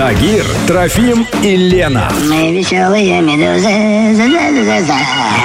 Тагир, 0.00 0.46
Трофим 0.66 1.26
и 1.42 1.56
Лена. 1.56 2.10
Мы 2.26 2.56
веселые 2.56 3.20
медузы, 3.20 4.16
за-за-за-за-за. 4.16 4.94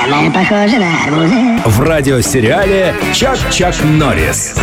мы 0.08 0.31
похожи 0.31 0.78
на 0.78 1.04
арбузы. 1.04 1.62
В 1.66 1.81
радиосериале 1.81 2.95
«Чак-Чак 3.13 3.75
Норрис». 3.83 4.55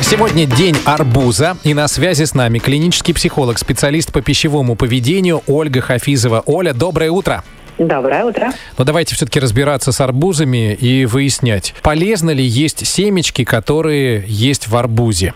Сегодня 0.00 0.46
день 0.46 0.78
арбуза, 0.86 1.58
и 1.62 1.74
на 1.74 1.86
связи 1.88 2.24
с 2.24 2.32
нами 2.32 2.58
клинический 2.58 3.12
психолог, 3.12 3.58
специалист 3.58 4.14
по 4.14 4.22
пищевому 4.22 4.76
поведению 4.76 5.42
Ольга 5.46 5.82
Хафизова. 5.82 6.42
Оля, 6.46 6.72
доброе 6.72 7.10
утро. 7.10 7.44
Доброе 7.76 8.24
утро. 8.24 8.50
Но 8.78 8.84
давайте 8.84 9.14
все-таки 9.14 9.40
разбираться 9.40 9.92
с 9.92 10.00
арбузами 10.00 10.72
и 10.72 11.04
выяснять, 11.04 11.74
полезно 11.82 12.30
ли 12.30 12.46
есть 12.46 12.86
семечки, 12.86 13.44
которые 13.44 14.24
есть 14.26 14.68
в 14.68 14.74
арбузе. 14.74 15.34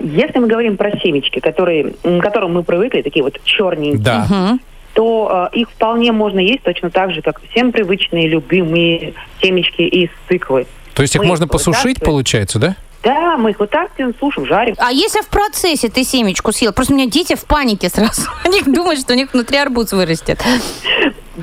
Если 0.00 0.38
мы 0.38 0.46
говорим 0.46 0.76
про 0.76 0.90
семечки, 1.00 1.40
которые, 1.40 1.92
к 2.02 2.20
которым 2.20 2.54
мы 2.54 2.62
привыкли, 2.62 3.02
такие 3.02 3.22
вот 3.22 3.38
черненькие, 3.44 3.98
Да. 4.02 4.58
то 4.94 5.48
э, 5.52 5.56
их 5.58 5.70
вполне 5.70 6.12
можно 6.12 6.38
есть 6.40 6.62
точно 6.62 6.90
так 6.90 7.12
же, 7.12 7.22
как 7.22 7.40
всем 7.50 7.72
привычные, 7.72 8.28
любимые 8.28 9.14
семечки 9.40 9.82
из 9.82 10.10
тыквы. 10.28 10.66
То 10.94 11.02
есть 11.02 11.14
их 11.14 11.22
Мы 11.22 11.28
можно 11.28 11.44
их 11.44 11.50
посушить, 11.50 11.84
вытаскиваем. 11.84 12.06
получается, 12.12 12.58
да? 12.58 12.76
Да, 13.04 13.36
мы 13.36 13.50
их 13.52 13.60
вытаскиваем, 13.60 14.12
сушим, 14.18 14.44
жарим. 14.46 14.74
А 14.78 14.90
если 14.90 15.20
в 15.20 15.28
процессе 15.28 15.88
ты 15.88 16.02
семечку 16.02 16.50
съел? 16.50 16.72
Просто 16.72 16.92
у 16.92 16.96
меня 16.96 17.08
дети 17.08 17.36
в 17.36 17.44
панике 17.44 17.88
сразу. 17.88 18.22
Они 18.44 18.60
думают, 18.62 18.98
что 19.00 19.12
у 19.12 19.16
них 19.16 19.32
внутри 19.32 19.56
арбуз 19.58 19.92
вырастет. 19.92 20.42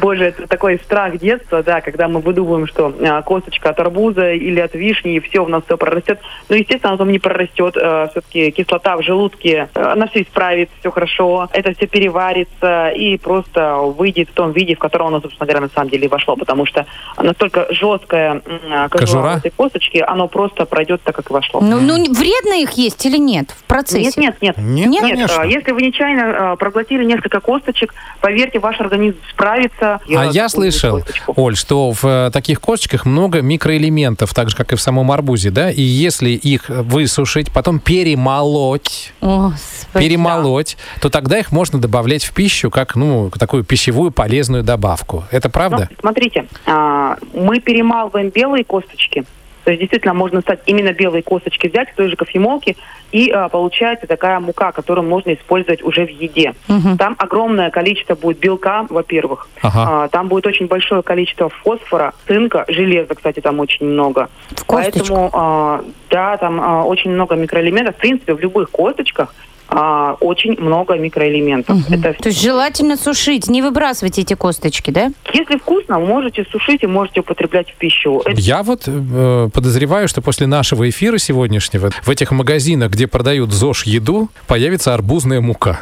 Боже, 0.05 0.26
это 0.26 0.45
такой 0.45 0.77
страх 0.77 1.18
детства, 1.18 1.64
да, 1.64 1.82
когда 1.82 2.08
мы 2.08 2.20
выдумываем, 2.20 2.68
что 2.68 2.94
а, 3.02 3.23
косточка 3.23 3.72
от 3.72 3.80
арбуза 3.80 4.34
или 4.34 4.59
от 4.59 4.76
вишни, 4.76 5.16
и 5.16 5.20
все, 5.20 5.40
у 5.40 5.48
нас 5.48 5.64
все 5.66 5.78
прорастет. 5.78 6.20
Но, 6.48 6.55
естественно, 6.55 6.90
оно 6.90 7.00
там 7.00 7.12
не 7.12 7.18
прорастет. 7.18 7.73
все-таки 7.73 8.52
кислота 8.52 8.98
в 8.98 9.02
желудке, 9.02 9.68
э, 9.73 9.81
она 9.81 10.05
все 10.05 10.22
исправит, 10.22 10.70
все 10.80 10.91
хорошо. 10.91 11.50
Это 11.54 11.73
все 11.73 11.88
переварится 11.88 12.90
и 12.90 13.18
просто 13.18 13.78
выйдет 13.78 14.30
в 14.30 14.34
том 14.34 14.52
виде, 14.52 14.75
в 14.75 14.80
котором 14.80 15.08
оно, 15.08 15.22
собственно 15.22 15.47
говоря, 15.47 15.62
на 15.62 15.70
самом 15.70 15.89
деле 15.89 16.06
и 16.06 16.08
вошло. 16.08 16.36
Потому 16.36 16.67
что 16.67 16.86
настолько 17.17 17.66
жесткая 17.72 18.44
а, 18.69 18.90
кожура 18.90 19.06
Кожура? 19.08 19.38
этой 19.38 19.50
косточки, 19.50 20.03
оно 20.06 20.28
просто 20.28 20.67
пройдет 20.67 21.02
так, 21.02 21.16
как 21.16 21.31
и 21.31 21.34
вошло. 21.34 21.62
Ну, 21.62 21.80
ну, 21.80 21.95
вредно 22.14 22.62
их 22.62 22.73
есть 22.73 23.03
или 23.08 23.17
нет 23.17 23.50
в 23.50 23.64
процессе? 23.64 24.22
Нет, 24.22 24.40
нет, 24.40 24.58
нет. 24.58 24.58
Нет, 24.59 24.90
Нет, 24.92 25.02
конечно. 25.02 25.42
а, 25.42 25.45
если 25.47 25.72
вы 25.72 25.81
нечаянно 25.81 26.52
а, 26.52 26.56
проглотили 26.58 27.03
несколько 27.03 27.40
косточек, 27.40 27.95
поверьте, 28.22 28.59
ваш 28.59 28.80
организм 28.80 29.17
справится. 29.31 29.94
А 30.07 30.25
я 30.25 30.47
какую-нибудь 30.47 30.51
слышал, 30.51 30.97
косточку. 30.99 31.33
Оль, 31.35 31.55
что 31.55 31.91
в 31.91 32.03
э, 32.03 32.31
таких 32.31 32.61
косточках 32.61 33.05
много 33.05 33.41
микроэлементов, 33.41 34.33
так 34.33 34.49
же, 34.49 34.55
как 34.55 34.73
и 34.73 34.75
в 34.75 34.81
самом 34.81 35.11
арбузе, 35.11 35.51
да? 35.51 35.71
И 35.71 35.81
если 35.81 36.29
их 36.29 36.69
высушить, 36.69 37.51
потом 37.51 37.79
перемолоть, 37.79 39.13
О, 39.21 39.49
Господи. 39.49 40.05
перемолоть, 40.05 40.77
то 41.01 41.09
тогда 41.09 41.39
их 41.39 41.51
можно 41.51 41.79
добавлять 41.79 42.23
в 42.23 42.33
пищу 42.33 42.69
как, 42.69 42.95
ну, 42.95 43.31
такую 43.38 43.63
пищевую 43.63 44.11
полезную 44.11 44.63
добавку. 44.63 45.25
Это 45.31 45.49
правда? 45.49 45.88
Ну, 45.89 45.97
смотрите, 45.99 46.47
а, 46.66 47.17
мы 47.33 47.59
перемалываем 47.59 48.29
белые 48.29 48.63
косточки. 48.63 49.25
То 49.66 49.71
есть 49.71 49.81
действительно 49.81 50.13
можно 50.13 50.41
стать 50.41 50.59
именно 50.67 50.94
белые 50.94 51.23
косточки 51.23 51.67
взять 51.67 51.89
в 51.89 51.95
той 51.95 52.08
же 52.08 52.16
кофемолке, 52.16 52.75
и 53.11 53.31
а, 53.31 53.49
получается 53.49 54.05
такая 54.05 54.39
мука, 54.39 54.72
которую 54.72 55.07
можно 55.09 55.33
использовать 55.33 55.81
уже 55.81 56.05
в 56.05 56.09
еде. 56.09 56.53
Там 56.99 57.16
огромное 57.17 57.72
количество 57.72 58.16
будет 58.16 58.38
белка, 58.38 58.85
во-первых. 58.89 59.47
Ага. 59.63 60.03
А, 60.03 60.07
там 60.09 60.27
будет 60.27 60.45
очень 60.45 60.67
большое 60.67 61.02
количество 61.02 61.49
фосфора, 61.49 62.13
цинка, 62.27 62.66
железа, 62.67 63.16
кстати, 63.16 63.39
там 63.39 63.59
очень 63.59 63.88
много. 63.88 64.30
В 64.52 64.66
косточку. 64.66 64.99
Поэтому, 64.99 65.30
а, 65.33 65.83
да, 66.11 66.38
там 66.38 66.61
а, 66.61 66.83
очень 66.83 67.11
много 67.11 67.35
микроэлементов. 67.35 67.95
В 67.95 68.00
принципе, 68.00 68.35
в 68.35 68.39
любых 68.39 68.69
косточках 68.69 69.33
а, 69.78 70.16
очень 70.22 70.58
много 70.58 70.95
микроэлементов. 70.98 71.92
Это 71.92 72.14
То 72.14 72.30
есть 72.30 72.42
желательно 72.42 72.95
сушить, 72.95 73.50
не 73.50 73.62
выбрасывать 73.62 74.18
эти 74.18 74.34
косточки, 74.34 74.90
да? 74.90 75.12
если 75.34 75.58
вкусно, 75.58 76.00
можете 76.00 76.45
сушить 76.50 76.84
и 76.84 76.88
можете 76.88 77.20
употреблять 77.20 77.70
в 77.72 77.76
пищу. 77.76 78.22
Это 78.26 78.40
Я 78.40 78.64
вот 78.64 78.84
э, 78.88 79.50
подозреваю, 79.53 80.08
что 80.08 80.22
после 80.22 80.47
нашего 80.47 80.90
эфира 80.90 81.18
сегодняшнего 81.18 81.90
в 82.03 82.09
этих 82.09 82.31
магазинах, 82.31 82.91
где 82.91 83.08
продают 83.08 83.52
ЗОЖ 83.52 83.84
еду, 83.85 84.30
появится 84.47 84.94
арбузная 84.94 85.41
мука. 85.41 85.81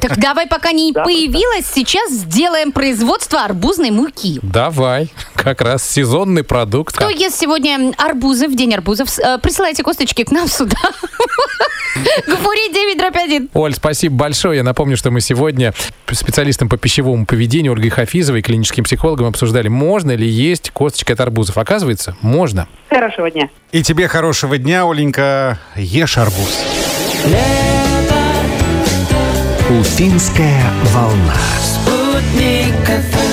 Так 0.00 0.18
давай, 0.18 0.46
пока 0.46 0.72
не 0.72 0.92
появилась, 0.92 1.66
сейчас 1.66 2.10
сделаем 2.10 2.72
производство 2.72 3.44
арбузной 3.44 3.90
муки. 3.90 4.38
Давай, 4.42 5.10
как 5.34 5.60
раз 5.60 5.88
сезонный 5.88 6.44
продукт. 6.44 6.96
Кто 6.96 7.08
ест 7.08 7.38
сегодня 7.38 7.92
арбузы 7.98 8.48
в 8.48 8.56
день 8.56 8.74
арбузов, 8.74 9.18
э, 9.18 9.38
присылайте 9.38 9.82
косточки 9.82 10.24
к 10.24 10.30
нам 10.30 10.48
сюда. 10.48 10.76
Гафури 12.26 12.72
9 12.72 12.98
дробь 12.98 13.16
1. 13.16 13.50
Оль, 13.52 13.74
спасибо 13.74 14.16
большое. 14.16 14.58
Я 14.58 14.62
напомню, 14.62 14.96
что 14.96 15.10
мы 15.10 15.20
сегодня 15.20 15.74
специалистом 16.10 16.68
по 16.68 16.76
пищевому 16.76 17.26
поведению 17.26 17.72
Ольгой 17.72 17.90
Хафизовой, 17.90 18.42
клиническим 18.42 18.84
психологом, 18.84 19.26
обсуждали, 19.26 19.68
можно 19.68 20.12
ли 20.14 20.26
есть 20.26 20.70
косточки 20.70 21.12
от 21.12 21.20
арбузов. 21.20 21.58
Оказывается, 21.58 22.16
можно. 22.20 22.66
хорошего 22.88 23.30
дня. 23.30 23.48
И 23.72 23.82
тебе 23.82 24.08
хорошего 24.08 24.58
дня, 24.58 24.84
Оленька. 24.84 25.58
Ешь 25.76 26.18
арбуз. 26.18 26.62
Уфимская 29.80 30.70
волна. 30.92 31.34
Спутник 31.62 32.74
FM. 32.86 33.31